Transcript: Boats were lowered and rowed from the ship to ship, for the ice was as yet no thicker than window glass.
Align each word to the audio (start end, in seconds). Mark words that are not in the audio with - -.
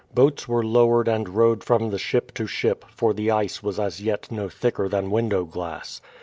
Boats 0.15 0.47
were 0.47 0.65
lowered 0.65 1.07
and 1.07 1.29
rowed 1.29 1.63
from 1.63 1.91
the 1.91 1.99
ship 1.99 2.33
to 2.33 2.47
ship, 2.47 2.85
for 2.89 3.13
the 3.13 3.29
ice 3.29 3.61
was 3.61 3.79
as 3.79 4.01
yet 4.01 4.31
no 4.31 4.49
thicker 4.49 4.89
than 4.89 5.11
window 5.11 5.45
glass. 5.45 6.01